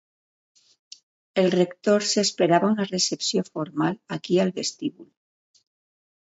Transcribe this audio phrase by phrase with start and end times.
[1.41, 5.11] El rector s'esperava una recepció formal aquí al vestíbul.